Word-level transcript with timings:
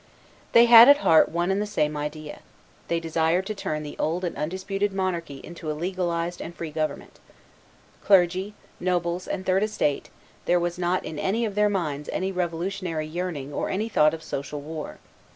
They 0.53 0.61
all 0.63 0.69
had 0.69 0.89
at 0.89 0.97
heart 1.05 1.29
one 1.29 1.51
and 1.51 1.61
the 1.61 1.67
same 1.67 1.95
idea; 1.95 2.39
they 2.87 2.99
desired 2.99 3.45
to 3.45 3.53
turn 3.53 3.83
the 3.83 3.95
old 3.99 4.25
and 4.25 4.35
undisputed 4.35 4.91
monarchy 4.91 5.39
into 5.43 5.69
a 5.71 5.77
legalized 5.77 6.41
and 6.41 6.55
free 6.55 6.71
government. 6.71 7.19
Clergy, 8.03 8.55
nobles, 8.79 9.27
and 9.27 9.45
third 9.45 9.61
estate, 9.61 10.09
there 10.45 10.59
was 10.59 10.79
not 10.79 11.05
in 11.05 11.19
any 11.19 11.45
of 11.45 11.53
their 11.53 11.69
minds 11.69 12.09
any 12.11 12.31
revolutionary 12.31 13.05
yearning 13.05 13.53
or 13.53 13.69
any 13.69 13.89
thought 13.89 14.15
of 14.15 14.23
social 14.23 14.59
war. 14.59 14.97